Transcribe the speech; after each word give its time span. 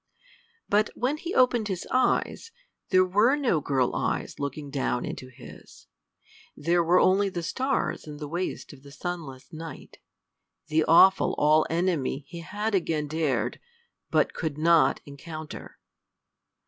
But 0.67 0.89
when 0.95 1.17
he 1.17 1.35
opened 1.35 1.67
his 1.67 1.87
eyes, 1.91 2.49
there 2.89 3.05
were 3.05 3.35
no 3.35 3.59
girl 3.61 3.93
eyes 3.95 4.39
looking 4.39 4.71
down 4.71 5.05
into 5.05 5.29
his; 5.29 5.85
there 6.57 6.83
were 6.83 6.99
only 6.99 7.29
the 7.29 7.43
stars 7.43 8.07
in 8.07 8.17
the 8.17 8.27
waste 8.27 8.73
of 8.73 8.81
the 8.81 8.91
sunless 8.91 9.53
Night 9.53 9.99
the 10.69 10.83
awful 10.85 11.35
all 11.37 11.67
enemy 11.69 12.25
he 12.27 12.39
had 12.39 12.73
again 12.73 13.07
dared, 13.07 13.59
but 14.09 14.33
could 14.33 14.57
not 14.57 15.01
encounter. 15.05 15.77